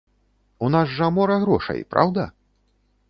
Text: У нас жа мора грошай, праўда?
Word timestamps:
У 0.67 0.69
нас 0.75 0.95
жа 0.95 1.09
мора 1.17 1.37
грошай, 1.43 1.85
праўда? 1.95 2.27